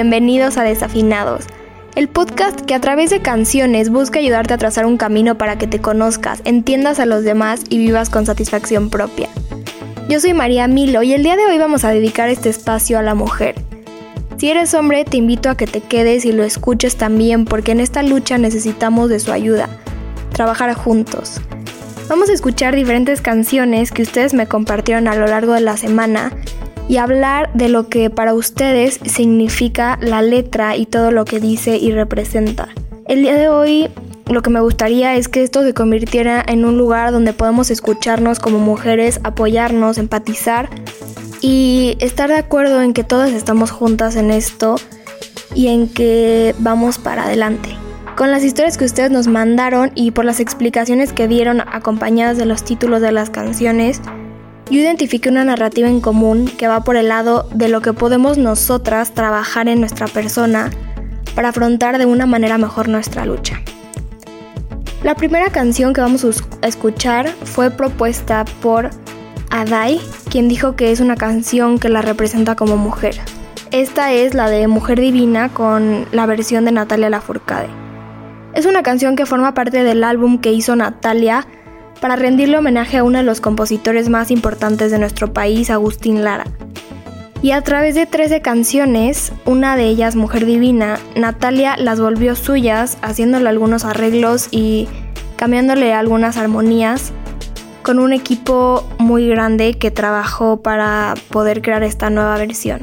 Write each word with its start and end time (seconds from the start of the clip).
Bienvenidos 0.00 0.56
a 0.56 0.62
Desafinados, 0.62 1.44
el 1.94 2.08
podcast 2.08 2.58
que 2.62 2.72
a 2.72 2.80
través 2.80 3.10
de 3.10 3.20
canciones 3.20 3.90
busca 3.90 4.18
ayudarte 4.18 4.54
a 4.54 4.56
trazar 4.56 4.86
un 4.86 4.96
camino 4.96 5.36
para 5.36 5.58
que 5.58 5.66
te 5.66 5.82
conozcas, 5.82 6.40
entiendas 6.46 6.98
a 7.00 7.04
los 7.04 7.22
demás 7.22 7.64
y 7.68 7.76
vivas 7.76 8.08
con 8.08 8.24
satisfacción 8.24 8.88
propia. 8.88 9.28
Yo 10.08 10.18
soy 10.18 10.32
María 10.32 10.68
Milo 10.68 11.02
y 11.02 11.12
el 11.12 11.22
día 11.22 11.36
de 11.36 11.44
hoy 11.44 11.58
vamos 11.58 11.84
a 11.84 11.90
dedicar 11.90 12.30
este 12.30 12.48
espacio 12.48 12.98
a 12.98 13.02
la 13.02 13.14
mujer. 13.14 13.56
Si 14.38 14.48
eres 14.48 14.72
hombre, 14.72 15.04
te 15.04 15.18
invito 15.18 15.50
a 15.50 15.56
que 15.58 15.66
te 15.66 15.82
quedes 15.82 16.24
y 16.24 16.32
lo 16.32 16.44
escuches 16.44 16.96
también 16.96 17.44
porque 17.44 17.72
en 17.72 17.80
esta 17.80 18.02
lucha 18.02 18.38
necesitamos 18.38 19.10
de 19.10 19.20
su 19.20 19.32
ayuda, 19.32 19.68
trabajar 20.32 20.72
juntos. 20.72 21.42
Vamos 22.08 22.30
a 22.30 22.32
escuchar 22.32 22.74
diferentes 22.74 23.20
canciones 23.20 23.92
que 23.92 24.00
ustedes 24.00 24.32
me 24.32 24.46
compartieron 24.46 25.08
a 25.08 25.14
lo 25.14 25.26
largo 25.26 25.52
de 25.52 25.60
la 25.60 25.76
semana 25.76 26.32
y 26.90 26.96
hablar 26.96 27.52
de 27.54 27.68
lo 27.68 27.88
que 27.88 28.10
para 28.10 28.34
ustedes 28.34 28.98
significa 29.04 29.96
la 30.02 30.22
letra 30.22 30.74
y 30.74 30.86
todo 30.86 31.12
lo 31.12 31.24
que 31.24 31.38
dice 31.38 31.76
y 31.76 31.92
representa. 31.92 32.68
El 33.06 33.22
día 33.22 33.36
de 33.36 33.48
hoy 33.48 33.88
lo 34.26 34.42
que 34.42 34.50
me 34.50 34.58
gustaría 34.58 35.14
es 35.14 35.28
que 35.28 35.44
esto 35.44 35.62
se 35.62 35.72
convirtiera 35.72 36.44
en 36.44 36.64
un 36.64 36.78
lugar 36.78 37.12
donde 37.12 37.32
podemos 37.32 37.70
escucharnos 37.70 38.40
como 38.40 38.58
mujeres, 38.58 39.20
apoyarnos, 39.22 39.98
empatizar 39.98 40.68
y 41.40 41.96
estar 42.00 42.28
de 42.28 42.38
acuerdo 42.38 42.82
en 42.82 42.92
que 42.92 43.04
todas 43.04 43.30
estamos 43.30 43.70
juntas 43.70 44.16
en 44.16 44.32
esto 44.32 44.74
y 45.54 45.68
en 45.68 45.88
que 45.88 46.56
vamos 46.58 46.98
para 46.98 47.26
adelante. 47.26 47.68
Con 48.16 48.32
las 48.32 48.42
historias 48.42 48.76
que 48.76 48.84
ustedes 48.84 49.12
nos 49.12 49.28
mandaron 49.28 49.92
y 49.94 50.10
por 50.10 50.24
las 50.24 50.40
explicaciones 50.40 51.12
que 51.12 51.28
dieron 51.28 51.60
acompañadas 51.60 52.36
de 52.36 52.46
los 52.46 52.64
títulos 52.64 53.00
de 53.00 53.12
las 53.12 53.30
canciones, 53.30 54.02
yo 54.70 54.78
identifiqué 54.78 55.28
una 55.28 55.44
narrativa 55.44 55.88
en 55.88 56.00
común 56.00 56.46
que 56.46 56.68
va 56.68 56.84
por 56.84 56.96
el 56.96 57.08
lado 57.08 57.48
de 57.52 57.68
lo 57.68 57.80
que 57.80 57.92
podemos 57.92 58.38
nosotras 58.38 59.12
trabajar 59.12 59.68
en 59.68 59.80
nuestra 59.80 60.06
persona 60.06 60.70
para 61.34 61.48
afrontar 61.48 61.98
de 61.98 62.06
una 62.06 62.26
manera 62.26 62.56
mejor 62.56 62.88
nuestra 62.88 63.26
lucha. 63.26 63.60
La 65.02 65.16
primera 65.16 65.50
canción 65.50 65.92
que 65.92 66.00
vamos 66.00 66.24
a 66.62 66.66
escuchar 66.66 67.28
fue 67.44 67.70
propuesta 67.70 68.44
por 68.62 68.90
Adai, 69.50 70.00
quien 70.30 70.48
dijo 70.48 70.76
que 70.76 70.92
es 70.92 71.00
una 71.00 71.16
canción 71.16 71.78
que 71.78 71.88
la 71.88 72.02
representa 72.02 72.54
como 72.54 72.76
mujer. 72.76 73.16
Esta 73.72 74.12
es 74.12 74.34
la 74.34 74.48
de 74.48 74.68
Mujer 74.68 75.00
Divina 75.00 75.48
con 75.48 76.06
la 76.12 76.26
versión 76.26 76.64
de 76.64 76.72
Natalia 76.72 77.10
Lafourcade. 77.10 77.68
Es 78.54 78.66
una 78.66 78.82
canción 78.82 79.16
que 79.16 79.26
forma 79.26 79.54
parte 79.54 79.82
del 79.82 80.04
álbum 80.04 80.38
que 80.38 80.52
hizo 80.52 80.76
Natalia 80.76 81.46
para 82.00 82.16
rendirle 82.16 82.58
homenaje 82.58 82.98
a 82.98 83.04
uno 83.04 83.18
de 83.18 83.24
los 83.24 83.40
compositores 83.40 84.08
más 84.08 84.30
importantes 84.30 84.90
de 84.90 84.98
nuestro 84.98 85.32
país, 85.32 85.70
Agustín 85.70 86.24
Lara. 86.24 86.46
Y 87.42 87.52
a 87.52 87.62
través 87.62 87.94
de 87.94 88.06
13 88.06 88.42
canciones, 88.42 89.32
una 89.46 89.76
de 89.76 89.84
ellas 89.84 90.14
Mujer 90.14 90.44
Divina, 90.44 90.98
Natalia 91.16 91.76
las 91.78 92.00
volvió 92.00 92.36
suyas, 92.36 92.98
haciéndole 93.00 93.48
algunos 93.48 93.84
arreglos 93.84 94.48
y 94.50 94.88
cambiándole 95.36 95.94
algunas 95.94 96.36
armonías, 96.36 97.12
con 97.82 97.98
un 97.98 98.12
equipo 98.12 98.86
muy 98.98 99.26
grande 99.26 99.78
que 99.78 99.90
trabajó 99.90 100.60
para 100.60 101.14
poder 101.30 101.62
crear 101.62 101.82
esta 101.82 102.10
nueva 102.10 102.36
versión. 102.36 102.82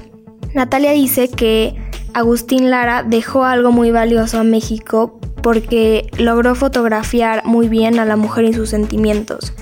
Natalia 0.55 0.91
dice 0.91 1.29
que 1.29 1.75
Agustín 2.17 2.72
Lara 2.72 3.03
dejó 3.03 3.45
algo 3.45 3.72
muy 3.72 3.91
valioso 3.91 4.39
a 4.39 4.44
México 4.44 5.19
porque 5.44 6.09
logró 6.17 6.55
fotografiar 6.55 7.45
muy 7.45 7.69
bien 7.69 8.00
a 8.00 8.05
la 8.05 8.16
mujer 8.16 8.45
y 8.45 8.53
sus 8.53 8.72
sentimientos. 8.72 9.53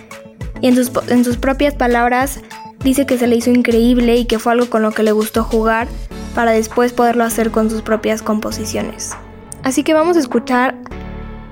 Y 0.61 0.69
en 0.69 0.75
sus, 0.75 0.89
en 1.09 1.25
sus 1.25 1.35
propias 1.35 1.75
palabras 1.75 2.39
dice 2.81 3.05
que 3.05 3.17
se 3.17 3.27
le 3.27 3.35
hizo 3.35 3.49
increíble 3.49 4.15
y 4.15 4.23
que 4.23 4.39
fue 4.39 4.53
algo 4.53 4.69
con 4.69 4.83
lo 4.83 4.91
que 4.91 5.03
le 5.03 5.11
gustó 5.11 5.43
jugar 5.43 5.89
para 6.33 6.51
después 6.51 6.93
poderlo 6.93 7.25
hacer 7.25 7.51
con 7.51 7.69
sus 7.69 7.81
propias 7.81 8.21
composiciones. 8.21 9.17
Así 9.63 9.83
que 9.83 9.93
vamos 9.93 10.15
a 10.15 10.21
escuchar 10.21 10.75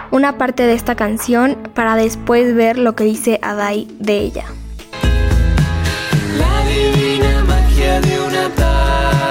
una 0.09 0.38
parte 0.38 0.64
de 0.64 0.74
esta 0.74 0.96
canción 0.96 1.58
para 1.74 1.97
después 1.97 2.56
ver 2.56 2.78
lo 2.78 2.96
que 2.96 3.03
dice 3.03 3.40
Adai 3.41 3.90
de 4.00 4.20
ella. 4.20 4.46
La 6.38 6.66
divina 6.66 7.44
magia 7.44 8.00
de 8.00 8.20
una 8.22 8.46
atardecer. 8.46 9.22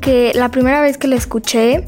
Que 0.00 0.32
la 0.34 0.50
primera 0.50 0.80
vez 0.80 0.98
que 0.98 1.08
la 1.08 1.16
escuché, 1.16 1.84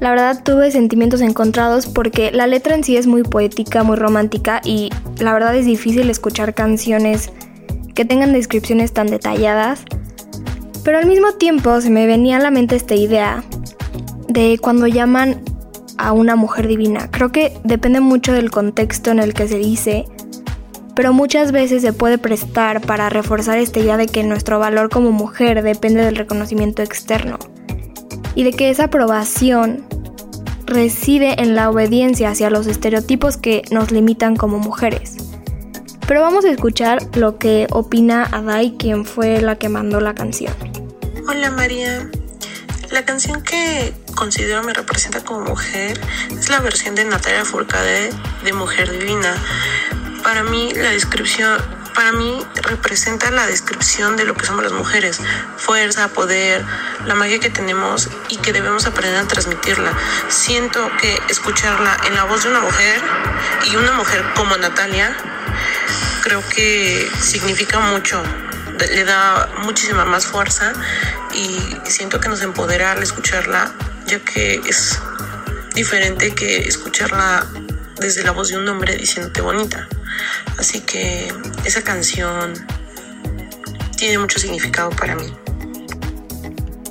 la 0.00 0.10
verdad 0.10 0.42
tuve 0.42 0.70
sentimientos 0.70 1.20
encontrados 1.20 1.86
porque 1.86 2.30
la 2.32 2.46
letra 2.46 2.74
en 2.74 2.82
sí 2.82 2.96
es 2.96 3.06
muy 3.06 3.22
poética, 3.22 3.82
muy 3.82 3.96
romántica 3.96 4.60
y 4.64 4.90
la 5.18 5.32
verdad 5.32 5.54
es 5.54 5.66
difícil 5.66 6.08
escuchar 6.08 6.54
canciones 6.54 7.30
que 7.94 8.04
tengan 8.04 8.32
descripciones 8.32 8.92
tan 8.92 9.08
detalladas. 9.08 9.82
Pero 10.84 10.98
al 10.98 11.06
mismo 11.06 11.32
tiempo 11.32 11.80
se 11.82 11.90
me 11.90 12.06
venía 12.06 12.36
a 12.36 12.40
la 12.40 12.50
mente 12.50 12.76
esta 12.76 12.94
idea 12.94 13.44
de 14.28 14.58
cuando 14.58 14.86
llaman 14.86 15.42
a 15.98 16.12
una 16.12 16.34
mujer 16.34 16.66
divina. 16.66 17.10
Creo 17.10 17.30
que 17.30 17.58
depende 17.62 18.00
mucho 18.00 18.32
del 18.32 18.50
contexto 18.50 19.10
en 19.10 19.18
el 19.18 19.34
que 19.34 19.48
se 19.48 19.58
dice, 19.58 20.06
pero 20.94 21.12
muchas 21.12 21.52
veces 21.52 21.82
se 21.82 21.92
puede 21.92 22.18
prestar 22.18 22.80
para 22.80 23.08
reforzar 23.08 23.58
esta 23.58 23.80
idea 23.80 23.96
de 23.96 24.06
que 24.06 24.22
nuestro 24.22 24.58
valor 24.58 24.90
como 24.90 25.12
mujer 25.12 25.62
depende 25.62 26.04
del 26.04 26.16
reconocimiento 26.16 26.82
externo 26.82 27.38
y 28.34 28.44
de 28.44 28.52
que 28.52 28.70
esa 28.70 28.84
aprobación 28.84 29.86
reside 30.66 31.42
en 31.42 31.54
la 31.54 31.68
obediencia 31.70 32.30
hacia 32.30 32.50
los 32.50 32.66
estereotipos 32.66 33.36
que 33.36 33.62
nos 33.70 33.90
limitan 33.90 34.36
como 34.36 34.58
mujeres. 34.58 35.16
Pero 36.06 36.22
vamos 36.22 36.44
a 36.44 36.50
escuchar 36.50 36.98
lo 37.16 37.38
que 37.38 37.66
opina 37.70 38.24
Adai, 38.24 38.76
quien 38.76 39.04
fue 39.04 39.40
la 39.40 39.56
que 39.56 39.68
mandó 39.68 40.00
la 40.00 40.14
canción. 40.14 40.54
Hola 41.28 41.50
María. 41.50 42.08
La 42.90 43.04
canción 43.04 43.42
que 43.42 43.92
considero 44.16 44.64
me 44.64 44.72
representa 44.74 45.20
como 45.20 45.42
mujer 45.42 46.00
es 46.30 46.48
la 46.50 46.58
versión 46.58 46.96
de 46.96 47.04
Natalia 47.04 47.44
Furcade 47.44 48.10
de 48.44 48.52
Mujer 48.52 48.90
Divina. 48.90 49.36
Para 50.22 50.42
mí 50.44 50.72
la 50.74 50.90
descripción 50.90 51.80
para 51.94 52.12
mí 52.12 52.40
representa 52.62 53.30
la 53.30 53.46
descripción 53.46 54.16
de 54.16 54.24
lo 54.24 54.34
que 54.34 54.46
somos 54.46 54.62
las 54.62 54.72
mujeres, 54.72 55.20
fuerza, 55.56 56.08
poder, 56.08 56.64
la 57.04 57.14
magia 57.14 57.40
que 57.40 57.50
tenemos 57.50 58.08
y 58.28 58.36
que 58.36 58.52
debemos 58.52 58.86
aprender 58.86 59.16
a 59.16 59.26
transmitirla. 59.26 59.92
Siento 60.28 60.90
que 61.00 61.18
escucharla 61.28 61.96
en 62.06 62.14
la 62.14 62.24
voz 62.24 62.44
de 62.44 62.50
una 62.50 62.60
mujer 62.60 63.00
y 63.70 63.76
una 63.76 63.92
mujer 63.92 64.24
como 64.34 64.56
Natalia, 64.56 65.16
creo 66.22 66.42
que 66.48 67.10
significa 67.20 67.80
mucho, 67.80 68.22
le 68.78 69.04
da 69.04 69.50
muchísima 69.62 70.04
más 70.04 70.26
fuerza 70.26 70.72
y 71.34 71.76
siento 71.84 72.20
que 72.20 72.28
nos 72.28 72.40
empodera 72.42 72.92
al 72.92 73.02
escucharla, 73.02 73.72
ya 74.06 74.20
que 74.20 74.60
es 74.66 74.98
diferente 75.74 76.34
que 76.34 76.68
escucharla 76.68 77.46
desde 77.98 78.22
la 78.22 78.30
voz 78.30 78.48
de 78.48 78.56
un 78.56 78.68
hombre 78.68 78.96
diciéndote 78.96 79.40
bonita. 79.40 79.88
Así 80.58 80.80
que 80.80 81.28
esa 81.64 81.82
canción 81.82 82.54
tiene 83.96 84.18
mucho 84.18 84.38
significado 84.38 84.90
para 84.90 85.16
mí. 85.16 85.32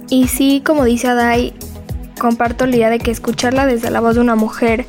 Y 0.10 0.28
sí, 0.28 0.62
como 0.66 0.86
dice 0.86 1.08
Adai, 1.08 1.54
comparto 2.20 2.66
la 2.66 2.76
idea 2.76 2.90
de 2.90 3.00
que 3.00 3.12
escucharla 3.12 3.66
desde 3.66 3.92
la 3.92 4.00
voz 4.00 4.16
de 4.16 4.22
una 4.22 4.36
mujer 4.36 4.86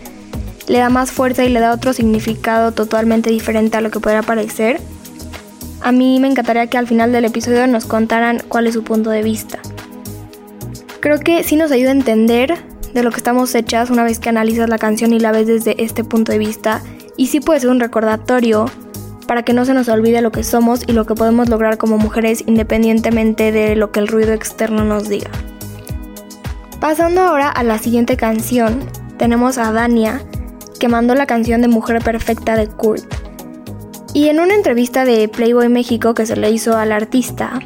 le 0.66 0.78
da 0.78 0.88
más 0.88 1.10
fuerza 1.10 1.44
y 1.44 1.48
le 1.48 1.60
da 1.60 1.72
otro 1.72 1.92
significado 1.92 2.72
totalmente 2.72 3.30
diferente 3.30 3.76
a 3.76 3.80
lo 3.80 3.90
que 3.90 4.00
pudiera 4.00 4.22
parecer. 4.22 4.80
A 5.80 5.92
mí 5.92 6.20
me 6.20 6.28
encantaría 6.28 6.68
que 6.68 6.78
al 6.78 6.86
final 6.86 7.10
del 7.10 7.24
episodio 7.24 7.66
nos 7.66 7.86
contaran 7.86 8.42
cuál 8.48 8.66
es 8.66 8.74
su 8.74 8.84
punto 8.84 9.10
de 9.10 9.22
vista. 9.22 9.58
Creo 11.00 11.18
que 11.18 11.42
sí 11.42 11.56
nos 11.56 11.72
ayuda 11.72 11.88
a 11.88 11.94
entender 11.94 12.56
de 12.94 13.02
lo 13.02 13.10
que 13.10 13.16
estamos 13.16 13.54
hechas 13.54 13.90
una 13.90 14.04
vez 14.04 14.18
que 14.18 14.28
analizas 14.28 14.68
la 14.68 14.78
canción 14.78 15.12
y 15.12 15.18
la 15.18 15.32
ves 15.32 15.46
desde 15.46 15.82
este 15.82 16.04
punto 16.04 16.32
de 16.32 16.38
vista 16.38 16.82
y 17.20 17.26
sí 17.26 17.38
puede 17.38 17.60
ser 17.60 17.68
un 17.68 17.80
recordatorio 17.80 18.64
para 19.26 19.42
que 19.42 19.52
no 19.52 19.66
se 19.66 19.74
nos 19.74 19.90
olvide 19.90 20.22
lo 20.22 20.32
que 20.32 20.42
somos 20.42 20.84
y 20.86 20.92
lo 20.92 21.04
que 21.04 21.14
podemos 21.14 21.50
lograr 21.50 21.76
como 21.76 21.98
mujeres 21.98 22.42
independientemente 22.46 23.52
de 23.52 23.76
lo 23.76 23.92
que 23.92 24.00
el 24.00 24.08
ruido 24.08 24.32
externo 24.32 24.86
nos 24.86 25.10
diga. 25.10 25.30
Pasando 26.80 27.20
ahora 27.20 27.50
a 27.50 27.62
la 27.62 27.76
siguiente 27.76 28.16
canción, 28.16 28.80
tenemos 29.18 29.58
a 29.58 29.70
Dania, 29.70 30.22
que 30.78 30.88
mandó 30.88 31.14
la 31.14 31.26
canción 31.26 31.60
de 31.60 31.68
Mujer 31.68 32.02
Perfecta 32.02 32.56
de 32.56 32.68
Kurt. 32.68 33.04
Y 34.14 34.28
en 34.28 34.40
una 34.40 34.54
entrevista 34.54 35.04
de 35.04 35.28
Playboy 35.28 35.68
México 35.68 36.14
que 36.14 36.24
se 36.24 36.36
le 36.36 36.50
hizo 36.50 36.74
al 36.78 36.90
artista, 36.90 37.60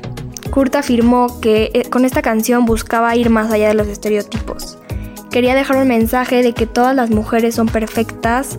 Kurt 0.50 0.75
afirmó 0.75 1.41
que 1.41 1.71
eh, 1.75 1.89
con 1.91 2.05
esta 2.05 2.23
canción 2.23 2.65
buscaba 2.67 3.15
ir 3.15 3.31
más 3.31 3.53
allá 3.53 3.69
de 3.69 3.75
los 3.75 3.87
estereotipos. 3.87 4.79
Quería 5.31 5.55
dejar 5.55 5.77
un 5.77 5.87
mensaje 5.87 6.43
de 6.43 6.55
que 6.55 6.67
todas 6.67 6.97
las 6.97 7.11
mujeres 7.11 7.55
son 7.55 7.69
perfectas 7.69 8.59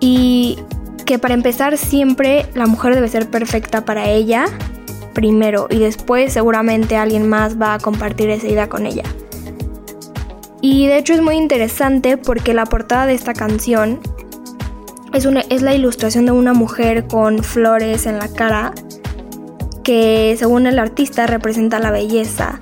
y 0.00 0.58
que 1.06 1.18
para 1.18 1.34
empezar 1.34 1.76
siempre 1.76 2.46
la 2.54 2.66
mujer 2.66 2.94
debe 2.94 3.08
ser 3.08 3.28
perfecta 3.28 3.84
para 3.84 4.08
ella 4.08 4.46
primero 5.12 5.66
y 5.70 5.78
después 5.78 6.32
seguramente 6.32 6.96
alguien 6.96 7.28
más 7.28 7.60
va 7.60 7.74
a 7.74 7.78
compartir 7.78 8.30
esa 8.30 8.48
idea 8.48 8.68
con 8.68 8.86
ella. 8.86 9.04
Y 10.62 10.86
de 10.86 10.98
hecho 10.98 11.14
es 11.14 11.22
muy 11.22 11.36
interesante 11.36 12.16
porque 12.16 12.54
la 12.54 12.66
portada 12.66 13.06
de 13.06 13.14
esta 13.14 13.34
canción 13.34 14.00
es, 15.12 15.24
una, 15.24 15.40
es 15.48 15.62
la 15.62 15.74
ilustración 15.74 16.26
de 16.26 16.32
una 16.32 16.52
mujer 16.52 17.06
con 17.06 17.42
flores 17.42 18.06
en 18.06 18.18
la 18.18 18.28
cara 18.28 18.72
que 19.82 20.36
según 20.38 20.66
el 20.66 20.78
artista 20.78 21.26
representa 21.26 21.78
la 21.78 21.90
belleza. 21.90 22.60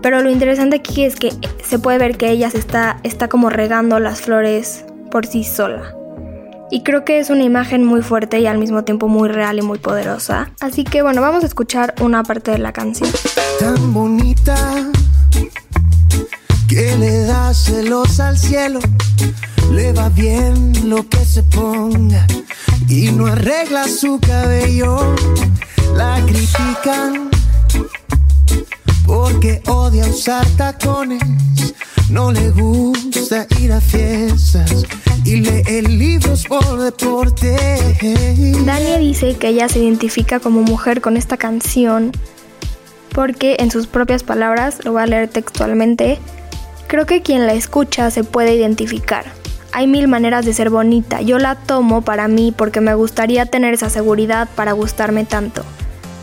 Pero 0.00 0.20
lo 0.20 0.30
interesante 0.30 0.76
aquí 0.76 1.04
es 1.04 1.16
que 1.16 1.32
se 1.62 1.78
puede 1.78 1.98
ver 1.98 2.16
que 2.16 2.30
ella 2.30 2.50
se 2.50 2.58
está, 2.58 2.98
está 3.02 3.28
como 3.28 3.50
regando 3.50 4.00
las 4.00 4.22
flores 4.22 4.84
por 5.10 5.26
sí 5.26 5.44
sola. 5.44 5.94
Y 6.70 6.82
creo 6.82 7.04
que 7.04 7.18
es 7.18 7.30
una 7.30 7.44
imagen 7.44 7.84
muy 7.84 8.02
fuerte 8.02 8.40
y 8.40 8.46
al 8.46 8.58
mismo 8.58 8.84
tiempo 8.84 9.08
muy 9.08 9.28
real 9.28 9.58
y 9.58 9.62
muy 9.62 9.78
poderosa. 9.78 10.50
Así 10.60 10.84
que 10.84 11.02
bueno, 11.02 11.20
vamos 11.20 11.44
a 11.44 11.46
escuchar 11.46 11.94
una 12.00 12.22
parte 12.22 12.50
de 12.50 12.58
la 12.58 12.72
canción. 12.72 13.10
Tan 13.60 13.92
bonita 13.92 14.56
que 16.68 16.96
le 16.96 17.24
da 17.24 17.54
celos 17.54 18.18
al 18.20 18.36
cielo. 18.36 18.80
Le 19.70 19.92
va 19.92 20.08
bien 20.08 20.88
lo 20.88 21.08
que 21.08 21.24
se 21.24 21.42
ponga 21.42 22.26
y 22.88 23.10
no 23.12 23.26
arregla 23.26 23.86
su 23.88 24.18
cabello. 24.20 25.14
La 25.96 26.20
critican 26.26 27.30
porque 29.06 29.62
odia 29.66 30.06
usar 30.06 30.46
tacones. 30.56 31.22
No 32.10 32.30
le 32.30 32.50
gusta 32.50 33.46
ir 33.60 33.72
a 33.72 33.80
fiestas 33.80 34.84
y 35.24 35.36
lee 35.36 35.82
libros 35.82 36.44
por 36.44 36.78
deporte. 36.78 37.56
Dani 38.64 38.98
dice 38.98 39.36
que 39.36 39.48
ella 39.48 39.68
se 39.68 39.78
identifica 39.78 40.38
como 40.38 40.62
mujer 40.62 41.00
con 41.00 41.16
esta 41.16 41.36
canción 41.36 42.12
porque 43.10 43.56
en 43.60 43.70
sus 43.70 43.86
propias 43.86 44.22
palabras, 44.22 44.84
lo 44.84 44.92
voy 44.92 45.02
a 45.02 45.06
leer 45.06 45.28
textualmente, 45.28 46.18
creo 46.88 47.06
que 47.06 47.22
quien 47.22 47.46
la 47.46 47.54
escucha 47.54 48.10
se 48.10 48.24
puede 48.24 48.54
identificar. 48.54 49.24
Hay 49.72 49.86
mil 49.86 50.08
maneras 50.08 50.44
de 50.44 50.52
ser 50.52 50.68
bonita, 50.68 51.22
yo 51.22 51.38
la 51.38 51.54
tomo 51.54 52.02
para 52.02 52.28
mí 52.28 52.52
porque 52.54 52.80
me 52.80 52.94
gustaría 52.94 53.46
tener 53.46 53.72
esa 53.72 53.88
seguridad 53.88 54.48
para 54.54 54.72
gustarme 54.72 55.24
tanto. 55.24 55.64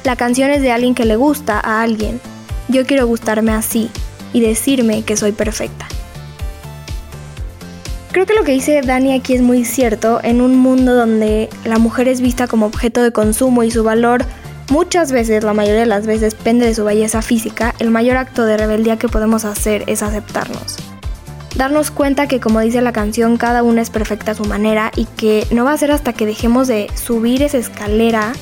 La 0.04 0.16
canción 0.16 0.52
es 0.52 0.62
de 0.62 0.72
alguien 0.72 0.94
que 0.94 1.06
le 1.06 1.16
gusta 1.16 1.60
a 1.60 1.82
alguien. 1.82 2.20
Yo 2.68 2.86
quiero 2.86 3.08
gustarme 3.08 3.52
así 3.54 3.90
y 4.34 4.42
decirme 4.42 5.04
que 5.04 5.18
soy 5.18 5.32
perfecta. 5.32 5.88
Creo 8.12 8.26
que 8.26 8.34
lo 8.34 8.44
que 8.44 8.52
dice 8.52 8.82
Dani 8.82 9.14
aquí 9.14 9.34
es 9.34 9.42
muy 9.42 9.64
cierto 9.64 10.20
en 10.22 10.42
un 10.42 10.58
mundo 10.58 10.96
donde 10.96 11.50
la 11.64 11.80
mujer 11.80 12.10
es 12.10 12.20
vista 12.20 12.48
como 12.48 12.66
objeto 12.66 13.02
de 13.02 13.14
consumo 13.14 13.64
y 13.64 13.72
su 13.72 13.86
valor 13.86 14.26
muchas 14.70 15.12
veces, 15.12 15.44
la 15.44 15.54
mayoría 15.54 15.82
de 15.82 15.86
las 15.86 16.06
veces, 16.06 16.36
depende 16.36 16.66
de 16.66 16.76
su 16.76 16.84
belleza 16.84 17.22
física, 17.22 17.74
el 17.80 17.90
mayor 17.90 18.18
acto 18.18 18.46
de 18.46 18.58
rebeldía 18.58 18.98
que 18.98 19.08
podemos 19.08 19.46
hacer 19.46 19.84
es 19.88 20.04
aceptarnos. 20.04 20.78
Darnos 21.56 21.92
cuenta 21.92 22.28
que 22.28 22.40
como 22.40 22.60
dice 22.62 22.82
la 22.82 22.94
canción, 22.94 23.38
cada 23.38 23.64
una 23.64 23.82
es 23.82 23.90
perfecta 23.90 24.32
a 24.32 24.36
su 24.36 24.46
manera 24.46 24.92
y 24.96 25.06
que 25.06 25.46
no 25.52 25.66
va 25.66 25.74
a 25.74 25.78
ser 25.78 25.92
hasta 25.92 26.14
que 26.14 26.26
dejemos 26.26 26.68
de 26.68 26.90
subir 26.96 27.44
esa 27.44 27.58
escalera 27.58 28.34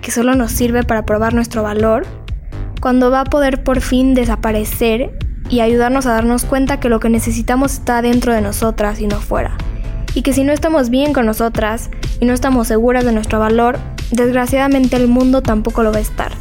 que 0.00 0.10
solo 0.10 0.34
nos 0.34 0.52
sirve 0.52 0.84
para 0.84 1.04
probar 1.04 1.32
nuestro 1.32 1.62
valor, 1.62 2.06
cuando 2.80 3.10
va 3.10 3.20
a 3.20 3.24
poder 3.24 3.62
por 3.62 3.80
fin 3.80 4.14
desaparecer 4.14 5.18
y 5.52 5.60
ayudarnos 5.60 6.06
a 6.06 6.14
darnos 6.14 6.46
cuenta 6.46 6.80
que 6.80 6.88
lo 6.88 6.98
que 6.98 7.10
necesitamos 7.10 7.74
está 7.74 8.00
dentro 8.00 8.32
de 8.32 8.40
nosotras 8.40 9.00
y 9.00 9.06
no 9.06 9.20
fuera. 9.20 9.58
Y 10.14 10.22
que 10.22 10.32
si 10.32 10.44
no 10.44 10.52
estamos 10.52 10.88
bien 10.88 11.12
con 11.12 11.26
nosotras 11.26 11.90
y 12.20 12.24
no 12.24 12.32
estamos 12.32 12.68
seguras 12.68 13.04
de 13.04 13.12
nuestro 13.12 13.38
valor, 13.38 13.78
desgraciadamente 14.10 14.96
el 14.96 15.08
mundo 15.08 15.42
tampoco 15.42 15.82
lo 15.82 15.92
va 15.92 15.98
a 15.98 16.00
estar. 16.00 16.32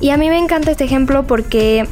Y 0.00 0.10
a 0.10 0.16
mí 0.16 0.28
me 0.28 0.38
encanta 0.38 0.72
este 0.72 0.82
ejemplo 0.82 1.24
porque 1.24 1.86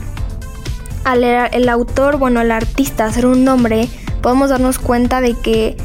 al 1.04 1.22
el 1.22 1.68
autor, 1.68 2.18
bueno, 2.18 2.40
el 2.40 2.50
artista, 2.50 3.10
ser 3.12 3.26
un 3.26 3.44
nombre, 3.44 3.88
podemos 4.20 4.50
darnos 4.50 4.80
cuenta 4.80 5.20
de 5.20 5.34
que 5.34 5.76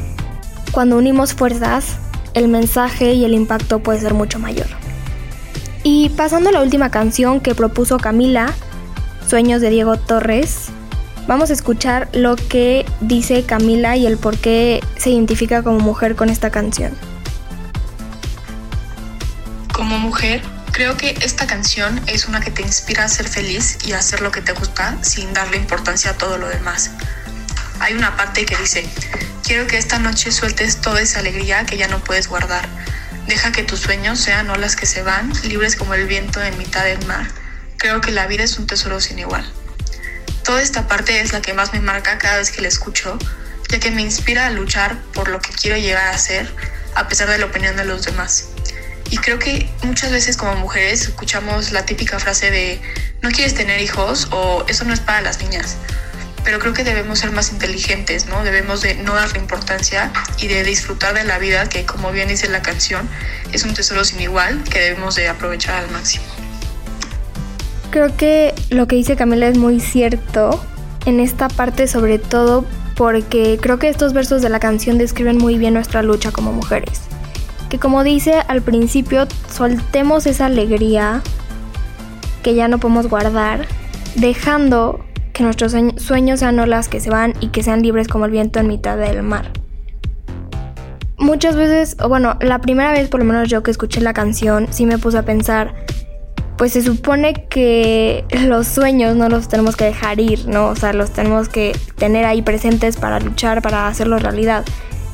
cuando 0.72 0.98
unimos 0.98 1.32
fuerzas, 1.32 1.96
el 2.34 2.48
mensaje 2.48 3.12
y 3.12 3.24
el 3.24 3.34
impacto 3.34 3.84
puede 3.84 4.00
ser 4.00 4.14
mucho 4.14 4.40
mayor. 4.40 4.66
Y 5.84 6.08
pasando 6.08 6.50
a 6.50 6.52
la 6.52 6.60
última 6.60 6.90
canción 6.90 7.38
que 7.38 7.54
propuso 7.54 7.98
Camila, 7.98 8.52
Sueños 9.30 9.60
de 9.60 9.70
Diego 9.70 9.96
Torres. 9.96 10.70
Vamos 11.28 11.50
a 11.50 11.52
escuchar 11.52 12.08
lo 12.12 12.34
que 12.34 12.84
dice 13.00 13.44
Camila 13.44 13.96
y 13.96 14.04
el 14.04 14.18
por 14.18 14.36
qué 14.36 14.80
se 14.96 15.10
identifica 15.10 15.62
como 15.62 15.78
mujer 15.78 16.16
con 16.16 16.30
esta 16.30 16.50
canción. 16.50 16.98
Como 19.72 20.00
mujer, 20.00 20.42
creo 20.72 20.96
que 20.96 21.10
esta 21.22 21.46
canción 21.46 22.00
es 22.08 22.26
una 22.26 22.40
que 22.40 22.50
te 22.50 22.62
inspira 22.62 23.04
a 23.04 23.08
ser 23.08 23.28
feliz 23.28 23.78
y 23.86 23.92
a 23.92 23.98
hacer 23.98 24.20
lo 24.20 24.32
que 24.32 24.42
te 24.42 24.50
gusta 24.50 24.98
sin 25.04 25.32
darle 25.32 25.58
importancia 25.58 26.10
a 26.10 26.14
todo 26.14 26.36
lo 26.36 26.48
demás. 26.48 26.90
Hay 27.78 27.94
una 27.94 28.16
parte 28.16 28.44
que 28.44 28.56
dice, 28.56 28.84
quiero 29.44 29.68
que 29.68 29.78
esta 29.78 30.00
noche 30.00 30.32
sueltes 30.32 30.80
toda 30.80 31.02
esa 31.02 31.20
alegría 31.20 31.64
que 31.66 31.76
ya 31.76 31.86
no 31.86 32.00
puedes 32.00 32.26
guardar. 32.26 32.68
Deja 33.28 33.52
que 33.52 33.62
tus 33.62 33.78
sueños 33.78 34.18
sean 34.18 34.50
olas 34.50 34.74
que 34.74 34.86
se 34.86 35.04
van, 35.04 35.32
libres 35.44 35.76
como 35.76 35.94
el 35.94 36.08
viento 36.08 36.42
en 36.42 36.58
mitad 36.58 36.82
del 36.82 37.06
mar 37.06 37.39
Creo 37.80 38.02
que 38.02 38.10
la 38.10 38.26
vida 38.26 38.44
es 38.44 38.58
un 38.58 38.66
tesoro 38.66 39.00
sin 39.00 39.18
igual. 39.18 39.42
Toda 40.44 40.60
esta 40.60 40.86
parte 40.86 41.18
es 41.20 41.32
la 41.32 41.40
que 41.40 41.54
más 41.54 41.72
me 41.72 41.80
marca 41.80 42.18
cada 42.18 42.36
vez 42.36 42.50
que 42.50 42.60
la 42.60 42.68
escucho, 42.68 43.16
ya 43.70 43.80
que 43.80 43.90
me 43.90 44.02
inspira 44.02 44.48
a 44.48 44.50
luchar 44.50 44.98
por 45.14 45.28
lo 45.28 45.40
que 45.40 45.50
quiero 45.52 45.78
llegar 45.78 46.08
a 46.08 46.18
ser, 46.18 46.54
a 46.94 47.08
pesar 47.08 47.30
de 47.30 47.38
la 47.38 47.46
opinión 47.46 47.76
de 47.76 47.86
los 47.86 48.04
demás. 48.04 48.48
Y 49.08 49.16
creo 49.16 49.38
que 49.38 49.66
muchas 49.82 50.12
veces 50.12 50.36
como 50.36 50.56
mujeres 50.56 51.00
escuchamos 51.00 51.72
la 51.72 51.86
típica 51.86 52.18
frase 52.18 52.50
de 52.50 52.82
no 53.22 53.30
quieres 53.30 53.54
tener 53.54 53.80
hijos 53.80 54.28
o 54.30 54.66
eso 54.68 54.84
no 54.84 54.92
es 54.92 55.00
para 55.00 55.22
las 55.22 55.40
niñas. 55.40 55.76
Pero 56.44 56.58
creo 56.58 56.74
que 56.74 56.84
debemos 56.84 57.20
ser 57.20 57.30
más 57.32 57.50
inteligentes, 57.50 58.26
¿no? 58.26 58.44
Debemos 58.44 58.82
de 58.82 58.94
no 58.96 59.14
darle 59.14 59.38
importancia 59.38 60.12
y 60.36 60.48
de 60.48 60.64
disfrutar 60.64 61.14
de 61.14 61.24
la 61.24 61.38
vida 61.38 61.66
que, 61.70 61.86
como 61.86 62.12
bien 62.12 62.28
dice 62.28 62.46
la 62.50 62.60
canción, 62.60 63.08
es 63.52 63.62
un 63.62 63.72
tesoro 63.72 64.04
sin 64.04 64.20
igual 64.20 64.64
que 64.64 64.80
debemos 64.80 65.14
de 65.14 65.28
aprovechar 65.30 65.76
al 65.76 65.90
máximo. 65.90 66.39
Creo 67.90 68.16
que 68.16 68.54
lo 68.70 68.86
que 68.86 68.96
dice 68.96 69.16
Camila 69.16 69.48
es 69.48 69.58
muy 69.58 69.80
cierto 69.80 70.60
en 71.06 71.18
esta 71.18 71.48
parte 71.48 71.88
sobre 71.88 72.18
todo 72.18 72.64
porque 72.94 73.58
creo 73.60 73.78
que 73.78 73.88
estos 73.88 74.12
versos 74.12 74.42
de 74.42 74.48
la 74.48 74.60
canción 74.60 74.98
describen 74.98 75.38
muy 75.38 75.58
bien 75.58 75.74
nuestra 75.74 76.02
lucha 76.02 76.30
como 76.30 76.52
mujeres. 76.52 77.02
que 77.68 77.78
como 77.78 78.02
dice 78.02 78.42
al 78.48 78.62
principio, 78.62 79.26
soltemos 79.48 80.26
esa 80.26 80.46
alegría 80.46 81.22
que 82.42 82.54
ya 82.54 82.68
no 82.68 82.78
podemos 82.78 83.08
guardar, 83.08 83.66
dejando 84.16 85.04
que 85.32 85.44
nuestros 85.44 85.74
sueños 85.96 86.40
sean 86.40 86.58
olas 86.58 86.88
que 86.88 87.00
se 87.00 87.10
van 87.10 87.32
y 87.40 87.48
que 87.48 87.62
sean 87.62 87.82
libres 87.82 88.08
como 88.08 88.24
el 88.24 88.32
viento 88.32 88.58
en 88.58 88.66
mitad 88.66 88.96
del 88.96 89.22
mar. 89.22 89.50
Muchas 91.16 91.54
veces, 91.54 91.96
o 92.02 92.08
bueno, 92.08 92.36
la 92.40 92.60
primera 92.60 92.92
vez 92.92 93.08
por 93.08 93.20
lo 93.20 93.26
menos 93.26 93.48
yo 93.48 93.62
que 93.62 93.70
escuché 93.70 94.00
la 94.00 94.14
canción, 94.14 94.66
sí 94.70 94.84
me 94.84 94.98
puse 94.98 95.18
a 95.18 95.22
pensar, 95.22 95.74
pues 96.60 96.74
se 96.74 96.82
supone 96.82 97.46
que 97.48 98.22
los 98.46 98.68
sueños 98.68 99.16
no 99.16 99.30
los 99.30 99.48
tenemos 99.48 99.76
que 99.76 99.86
dejar 99.86 100.20
ir, 100.20 100.46
¿no? 100.46 100.66
O 100.66 100.76
sea, 100.76 100.92
los 100.92 101.10
tenemos 101.10 101.48
que 101.48 101.74
tener 101.96 102.26
ahí 102.26 102.42
presentes 102.42 102.98
para 102.98 103.18
luchar, 103.18 103.62
para 103.62 103.88
hacerlo 103.88 104.18
realidad. 104.18 104.62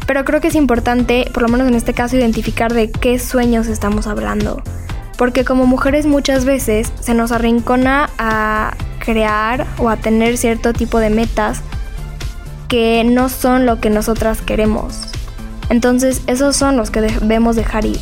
Pero 0.08 0.24
creo 0.24 0.40
que 0.40 0.48
es 0.48 0.56
importante, 0.56 1.30
por 1.32 1.44
lo 1.44 1.48
menos 1.48 1.68
en 1.68 1.74
este 1.74 1.94
caso, 1.94 2.16
identificar 2.16 2.74
de 2.74 2.90
qué 2.90 3.20
sueños 3.20 3.68
estamos 3.68 4.08
hablando. 4.08 4.60
Porque 5.16 5.44
como 5.44 5.66
mujeres 5.66 6.04
muchas 6.04 6.44
veces 6.44 6.92
se 6.98 7.14
nos 7.14 7.30
arrincona 7.30 8.10
a 8.18 8.76
crear 8.98 9.68
o 9.78 9.88
a 9.88 9.98
tener 9.98 10.38
cierto 10.38 10.72
tipo 10.72 10.98
de 10.98 11.10
metas 11.10 11.60
que 12.66 13.04
no 13.04 13.28
son 13.28 13.66
lo 13.66 13.78
que 13.78 13.88
nosotras 13.88 14.42
queremos. 14.42 14.98
Entonces 15.70 16.22
esos 16.26 16.56
son 16.56 16.76
los 16.76 16.90
que 16.90 17.02
debemos 17.02 17.54
dejar 17.54 17.84
ir. 17.84 18.00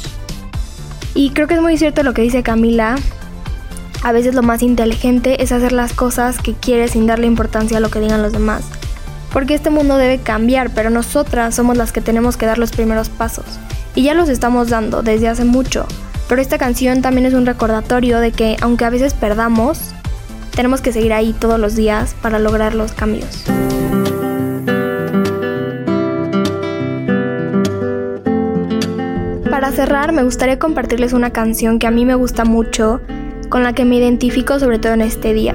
Y 1.15 1.31
creo 1.31 1.47
que 1.47 1.55
es 1.55 1.61
muy 1.61 1.77
cierto 1.77 2.03
lo 2.03 2.15
que 2.15 2.23
dice 2.23 2.43
Camila. 2.43 2.97
A 4.05 4.13
veces 4.13 4.35
lo 4.35 4.43
más 4.43 4.63
inteligente 4.63 5.43
es 5.43 5.51
hacer 5.51 5.73
las 5.73 5.93
cosas 5.93 6.39
que 6.39 6.55
quieres 6.55 6.93
sin 6.93 7.07
darle 7.07 7.27
importancia 7.27 7.79
a 7.79 7.81
lo 7.81 7.91
que 7.91 8.01
digan 8.01 8.23
los 8.23 8.33
demás 8.33 8.65
porque 9.35 9.55
este 9.55 9.69
mundo 9.69 9.97
debe 9.97 10.19
cambiar, 10.19 10.71
pero 10.71 10.91
nosotras 10.91 11.57
somos 11.57 11.77
las 11.77 11.91
que 11.91 12.01
tenemos 12.01 12.37
que 12.37 12.47
dar 12.47 12.57
los 12.57 12.71
primeros 12.71 13.09
pasos. 13.09 13.45
Y 13.97 14.05
ya 14.05 14.15
los 14.15 14.29
estamos 14.29 14.71
dando 14.71 15.03
desde 15.03 15.27
hace 15.27 15.45
mucho, 15.45 15.89
pero 16.29 16.41
esta 16.41 16.57
canción 16.57 17.03
también 17.03 17.27
es 17.27 17.35
un 17.35 17.45
recordatorio 17.45 18.21
de 18.21 18.31
que 18.31 18.57
aunque 18.63 18.85
a 18.85 18.91
veces 18.91 19.13
perdamos, 19.13 19.93
tenemos 20.55 20.81
que 20.81 20.93
seguir 20.93 21.13
ahí 21.13 21.33
todos 21.33 21.59
los 21.59 21.75
días 21.75 22.15
para 22.23 22.39
lograr 22.39 22.77
los 22.77 22.93
cambios. 22.93 23.43
Para 29.51 29.73
cerrar, 29.73 30.13
me 30.13 30.23
gustaría 30.23 30.61
compartirles 30.61 31.13
una 31.13 31.31
canción 31.31 31.81
que 31.81 31.89
a 31.89 31.91
mí 31.91 32.05
me 32.05 32.15
gusta 32.15 32.45
mucho, 32.45 33.01
con 33.55 33.63
la 33.63 33.73
que 33.73 33.85
me 33.85 33.95
identifico 33.95 34.59
sobre 34.59 34.81
todo 34.81 34.95
en 34.95 35.01
este 35.01 35.33
día. 35.33 35.55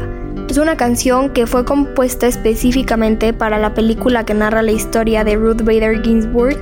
Es 0.50 0.58
una 0.58 0.78
canción 0.78 1.32
que 1.32 1.46
fue 1.46 1.66
compuesta 1.66 2.28
específicamente 2.28 3.34
para 3.34 3.60
la 3.60 3.74
película 3.74 4.24
que 4.24 4.34
narra 4.34 4.62
la 4.62 4.72
historia 4.72 5.26
de 5.26 5.36
Ruth 5.36 5.64
Bader 5.64 6.02
Ginsburg. 6.02 6.58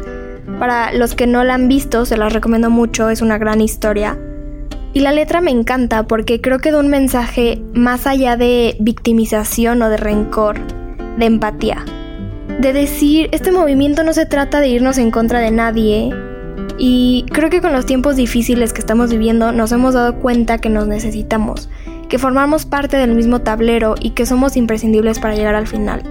Para 0.58 0.91
los 0.94 1.13
que 1.13 1.27
no 1.27 1.44
la 1.44 1.53
han 1.53 1.67
visto, 1.67 2.08
se 2.08 2.17
las 2.17 2.34
recomiendo 2.34 2.72
mucho, 2.72 3.12
es 3.12 3.22
una 3.22 3.38
gran 3.38 3.62
historia. 3.62 4.17
Y 4.94 5.01
la 5.01 5.12
letra 5.12 5.39
me 5.39 5.51
encanta 5.51 6.08
porque 6.08 6.41
creo 6.41 6.58
que 6.58 6.72
da 6.72 6.79
un 6.79 6.89
mensaje 6.89 7.62
más 7.72 8.08
allá 8.08 8.36
de 8.36 8.75
victimización 8.79 9.79
o 9.84 9.89
de 9.89 9.98
rencor, 9.98 10.58
de 11.20 11.25
empatía. 11.27 11.86
De 12.60 12.74
decir, 12.74 13.29
este 13.32 13.51
movimiento 13.51 14.01
no 14.01 14.13
se 14.13 14.25
trata 14.25 14.60
de 14.60 14.70
irnos 14.70 14.98
en 14.98 15.12
contra 15.12 15.39
de 15.39 15.51
nadie. 15.51 16.10
Y 16.77 17.25
creo 17.31 17.49
que 17.49 17.61
con 17.61 17.73
los 17.73 17.85
tiempos 17.85 18.15
difíciles 18.15 18.73
que 18.73 18.79
estamos 18.79 19.09
viviendo 19.09 19.51
nos 19.51 19.71
hemos 19.71 19.93
dado 19.93 20.15
cuenta 20.15 20.57
que 20.57 20.69
nos 20.69 20.87
necesitamos 20.87 21.69
que 22.07 22.19
formamos 22.19 22.65
parte 22.65 22.97
del 22.97 23.13
mismo 23.13 23.41
tablero 23.41 23.95
y 23.99 24.11
que 24.11 24.25
somos 24.25 24.55
imprescindibles 24.57 25.19
para 25.19 25.35
llegar 25.35 25.55
al 25.55 25.67
final. 25.67 26.03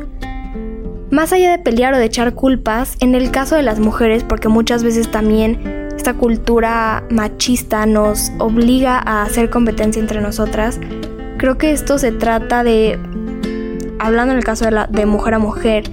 Más 1.10 1.32
allá 1.32 1.50
de 1.50 1.58
pelear 1.58 1.94
o 1.94 1.98
de 1.98 2.04
echar 2.04 2.34
culpas, 2.34 2.96
en 3.00 3.14
el 3.14 3.30
caso 3.30 3.56
de 3.56 3.62
las 3.62 3.78
mujeres, 3.78 4.24
porque 4.24 4.48
muchas 4.48 4.82
veces 4.82 5.10
también 5.10 5.88
esta 5.96 6.14
cultura 6.14 7.04
machista 7.10 7.86
nos 7.86 8.32
obliga 8.38 8.98
a 8.98 9.22
hacer 9.22 9.48
competencia 9.48 10.00
entre 10.00 10.20
nosotras, 10.20 10.78
creo 11.38 11.56
que 11.58 11.70
esto 11.70 11.98
se 11.98 12.12
trata 12.12 12.64
de, 12.64 12.98
hablando 13.98 14.32
en 14.32 14.38
el 14.38 14.44
caso 14.44 14.66
de, 14.66 14.86
de 14.90 15.06
mujer 15.06 15.34
a 15.34 15.38
mujer, 15.38 15.84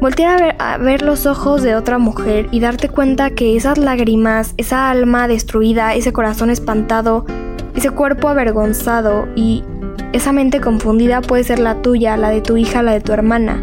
voltear 0.00 0.40
a 0.40 0.44
ver, 0.44 0.56
a 0.58 0.78
ver 0.78 1.02
los 1.02 1.26
ojos 1.26 1.62
de 1.62 1.74
otra 1.74 1.98
mujer 1.98 2.48
y 2.50 2.60
darte 2.60 2.88
cuenta 2.88 3.30
que 3.30 3.56
esas 3.56 3.78
lágrimas, 3.78 4.54
esa 4.56 4.90
alma 4.90 5.28
destruida, 5.28 5.94
ese 5.94 6.12
corazón 6.12 6.50
espantado, 6.50 7.26
ese 7.74 7.90
cuerpo 7.90 8.28
avergonzado 8.28 9.28
y 9.34 9.64
esa 10.12 10.32
mente 10.32 10.60
confundida 10.60 11.20
puede 11.20 11.44
ser 11.44 11.58
la 11.58 11.82
tuya, 11.82 12.16
la 12.16 12.30
de 12.30 12.40
tu 12.40 12.56
hija, 12.56 12.82
la 12.82 12.92
de 12.92 13.00
tu 13.00 13.12
hermana, 13.12 13.62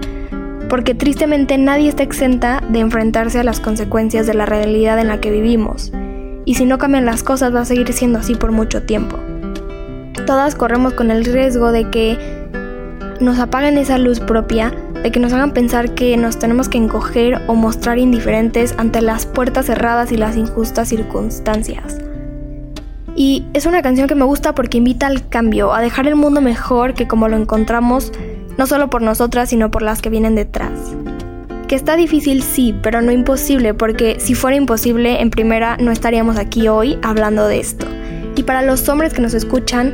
porque 0.70 0.94
tristemente 0.94 1.58
nadie 1.58 1.89
está 1.89 2.04
exenta 2.04 2.62
de 2.70 2.80
enfrentarse 2.80 3.39
a 3.39 3.44
las 3.44 3.60
consecuencias 3.60 4.27
de 4.27 4.34
la 4.34 4.46
realidad 4.46 5.00
en 5.00 5.08
la 5.08 5.20
que 5.20 5.32
vivimos, 5.32 5.92
y 6.46 6.56
si 6.56 6.65
no 6.65 6.77
cambian 6.77 7.06
las 7.06 7.24
cosas 7.24 7.54
va 7.54 7.62
a 7.62 7.65
seguir 7.65 7.92
siendo 7.94 8.20
así 8.20 8.36
por 8.36 8.51
mucho 8.51 8.84
tiempo. 8.84 9.18
Todas 10.27 10.56
corremos 10.56 10.94
con 10.94 11.12
el 11.12 11.25
riesgo 11.25 11.72
de 11.72 11.89
que 11.89 12.18
nos 13.20 13.39
apaguen 13.39 13.77
esa 13.77 13.98
luz 13.98 14.20
propia, 14.20 14.74
de 15.06 15.12
que 15.12 15.20
nos 15.20 15.34
hagan 15.34 15.52
pensar 15.52 15.94
que 15.94 16.18
nos 16.18 16.40
tenemos 16.40 16.68
que 16.68 16.80
encoger 16.80 17.40
o 17.46 17.54
mostrar 17.54 18.00
indiferentes 18.00 18.74
ante 18.80 19.04
las 19.04 19.28
puertas 19.28 19.68
cerradas 19.68 20.12
y 20.12 20.18
las 20.18 20.36
injustas 20.36 20.90
circunstancias. 20.90 22.00
Y 23.16 23.46
es 23.54 23.68
una 23.68 23.84
canción 23.84 24.08
que 24.08 24.16
me 24.16 24.26
gusta 24.26 24.56
porque 24.56 24.80
invita 24.80 25.06
al 25.06 25.30
cambio, 25.30 25.76
a 25.76 25.82
dejar 25.82 26.08
el 26.08 26.16
mundo 26.16 26.42
mejor 26.42 26.96
que 26.96 27.08
como 27.08 27.28
lo 27.28 27.38
encontramos, 27.38 28.12
no 28.58 28.66
solo 28.66 28.90
por 28.90 29.04
nosotras, 29.04 29.50
sino 29.50 29.70
por 29.70 29.84
las 29.84 30.02
que 30.02 30.10
vienen 30.10 30.34
detrás. 30.34 30.72
Que 31.68 31.76
está 31.76 31.96
difícil, 31.96 32.42
sí, 32.42 32.74
pero 32.82 33.04
no 33.04 33.12
imposible, 33.12 33.76
porque 33.76 34.20
si 34.20 34.34
fuera 34.34 34.58
imposible, 34.58 35.22
en 35.22 35.30
primera 35.30 35.78
no 35.78 35.92
estaríamos 35.92 36.38
aquí 36.38 36.68
hoy 36.68 36.98
hablando 37.04 37.48
de 37.48 37.60
esto. 37.60 37.86
Y 38.36 38.42
para 38.42 38.64
los 38.64 38.90
hombres 38.90 39.14
que 39.14 39.22
nos 39.22 39.36
escuchan, 39.36 39.94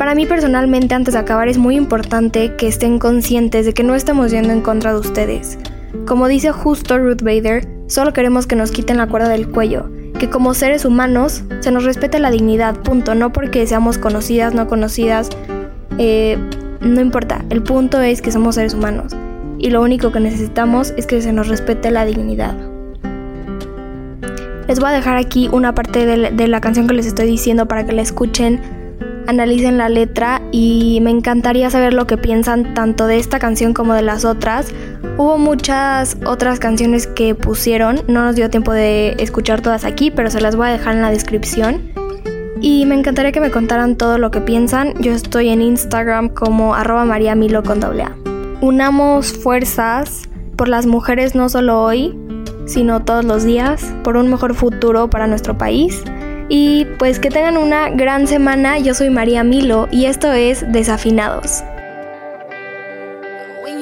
para 0.00 0.14
mí 0.14 0.24
personalmente 0.24 0.94
antes 0.94 1.12
de 1.12 1.20
acabar 1.20 1.48
es 1.48 1.58
muy 1.58 1.76
importante 1.76 2.56
que 2.56 2.66
estén 2.66 2.98
conscientes 2.98 3.66
de 3.66 3.74
que 3.74 3.82
no 3.82 3.94
estamos 3.94 4.30
yendo 4.30 4.50
en 4.50 4.62
contra 4.62 4.94
de 4.94 4.98
ustedes. 4.98 5.58
Como 6.06 6.26
dice 6.26 6.52
justo 6.52 6.96
Ruth 6.96 7.20
Bader, 7.20 7.68
solo 7.86 8.14
queremos 8.14 8.46
que 8.46 8.56
nos 8.56 8.70
quiten 8.70 8.96
la 8.96 9.08
cuerda 9.08 9.28
del 9.28 9.50
cuello, 9.50 9.90
que 10.18 10.30
como 10.30 10.54
seres 10.54 10.86
humanos 10.86 11.44
se 11.60 11.70
nos 11.70 11.84
respete 11.84 12.18
la 12.18 12.30
dignidad, 12.30 12.76
punto, 12.76 13.14
no 13.14 13.30
porque 13.30 13.66
seamos 13.66 13.98
conocidas, 13.98 14.54
no 14.54 14.68
conocidas, 14.68 15.28
eh, 15.98 16.38
no 16.80 17.02
importa, 17.02 17.44
el 17.50 17.62
punto 17.62 18.00
es 18.00 18.22
que 18.22 18.32
somos 18.32 18.54
seres 18.54 18.72
humanos 18.72 19.14
y 19.58 19.68
lo 19.68 19.82
único 19.82 20.12
que 20.12 20.20
necesitamos 20.20 20.94
es 20.96 21.06
que 21.06 21.20
se 21.20 21.34
nos 21.34 21.48
respete 21.48 21.90
la 21.90 22.06
dignidad. 22.06 22.56
Les 24.66 24.80
voy 24.80 24.88
a 24.88 24.92
dejar 24.92 25.18
aquí 25.18 25.50
una 25.52 25.74
parte 25.74 26.06
de, 26.06 26.48
la 26.48 26.60
canción 26.62 26.86
que 26.86 26.94
les 26.94 27.04
estoy 27.04 27.26
diciendo 27.26 27.66
para 27.66 27.84
que 27.84 27.92
la 27.92 28.00
escuchen, 28.00 28.79
analicen 29.30 29.78
la 29.78 29.88
letra 29.88 30.42
y 30.52 31.00
me 31.02 31.10
encantaría 31.10 31.70
saber 31.70 31.94
lo 31.94 32.06
que 32.06 32.18
piensan 32.18 32.74
tanto 32.74 33.06
de 33.06 33.18
esta 33.18 33.38
canción 33.38 33.72
como 33.72 33.94
de 33.94 34.02
las 34.02 34.24
otras 34.24 34.72
Hubo 35.20 35.36
muchas 35.36 36.16
otras 36.24 36.58
canciones 36.58 37.06
que 37.06 37.34
pusieron, 37.34 38.00
no 38.08 38.24
nos 38.24 38.36
dio 38.36 38.48
tiempo 38.48 38.72
de 38.72 39.16
escuchar 39.18 39.60
todas 39.60 39.84
aquí, 39.84 40.10
pero 40.10 40.30
se 40.30 40.40
las 40.40 40.56
voy 40.56 40.68
a 40.68 40.70
dejar 40.70 40.94
en 40.94 41.02
la 41.02 41.10
descripción. 41.10 41.92
Y 42.62 42.86
me 42.86 42.94
encantaría 42.94 43.30
que 43.30 43.40
me 43.40 43.50
contaran 43.50 43.96
todo 43.96 44.16
lo 44.16 44.30
que 44.30 44.40
piensan. 44.40 44.94
Yo 45.02 45.12
estoy 45.12 45.50
en 45.50 45.60
Instagram 45.60 46.30
como 46.30 46.74
arroba 46.74 47.04
mariamilo 47.04 47.62
con 47.62 47.80
doble 47.80 48.04
A. 48.04 48.16
Unamos 48.62 49.34
fuerzas 49.34 50.22
por 50.56 50.68
las 50.68 50.86
mujeres 50.86 51.34
no 51.34 51.50
solo 51.50 51.82
hoy, 51.82 52.18
sino 52.64 53.04
todos 53.04 53.24
los 53.24 53.44
días, 53.44 53.94
por 54.02 54.16
un 54.16 54.30
mejor 54.30 54.54
futuro 54.54 55.10
para 55.10 55.26
nuestro 55.26 55.58
país. 55.58 56.02
Y 56.52 56.84
pues 56.98 57.20
que 57.20 57.30
tengan 57.30 57.56
una 57.56 57.90
gran 57.90 58.26
semana. 58.26 58.76
Yo 58.76 58.92
soy 58.92 59.08
María 59.08 59.44
Milo 59.44 59.86
y 59.92 60.06
esto 60.06 60.32
es 60.32 60.64
Desafinados. 60.72 61.62
When 63.62 63.80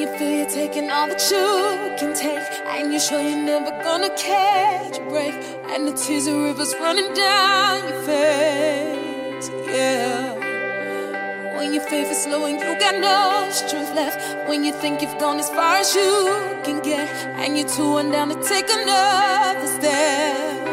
your 11.74 11.82
faith 11.82 12.10
is 12.10 12.26
and 12.26 12.60
you 12.60 12.78
got 12.78 12.98
no 13.00 13.48
strength 13.50 13.94
left, 13.94 14.48
when 14.48 14.62
you 14.62 14.72
think 14.72 15.02
you've 15.02 15.18
gone 15.18 15.40
as 15.40 15.50
far 15.50 15.76
as 15.76 15.94
you 15.94 16.30
can 16.62 16.80
get, 16.82 17.08
and 17.36 17.58
you're 17.58 17.68
too 17.68 18.00
to 18.00 18.36
take 18.48 18.70
another 18.70 19.66
step. 19.66 20.66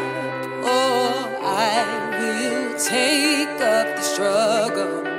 Oh, 0.64 1.35
I 1.48 2.18
will 2.18 2.76
take 2.76 3.60
up 3.60 3.94
the 3.94 4.02
struggle. 4.02 5.15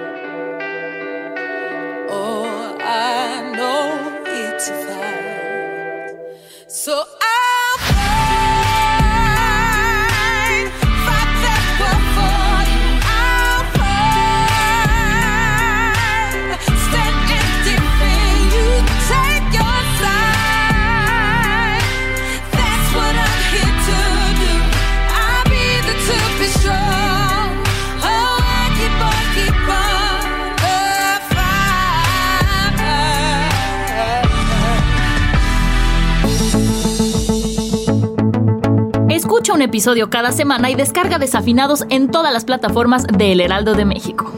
Un 39.50 39.62
episodio 39.62 40.10
cada 40.10 40.32
semana 40.32 40.70
y 40.70 40.76
descarga 40.76 41.20
Desafinados 41.20 41.84
en 41.90 42.12
todas 42.12 42.34
las 42.34 42.44
plataformas 42.44 43.08
de 43.08 43.32
El 43.32 43.42
Heraldo 43.42 43.76
de 43.76 43.86
México. 43.86 44.32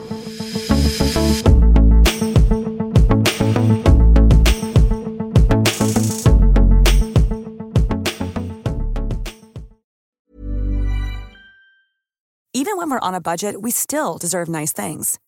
Even 12.54 12.78
when 12.78 12.90
we're 12.90 13.00
on 13.00 13.14
a 13.16 13.20
budget, 13.20 13.62
we 13.62 13.72
still 13.72 14.18
deserve 14.18 14.48
nice 14.48 14.72
things. 14.72 15.20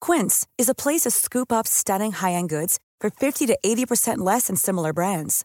Quince 0.00 0.46
is 0.56 0.68
a 0.68 0.74
place 0.74 1.02
to 1.02 1.10
scoop 1.10 1.52
up 1.52 1.66
stunning 1.68 2.12
high-end 2.12 2.48
goods 2.48 2.78
for 3.00 3.10
50 3.10 3.46
to 3.46 3.56
80% 3.64 4.18
less 4.18 4.46
than 4.48 4.56
similar 4.56 4.92
brands. 4.92 5.44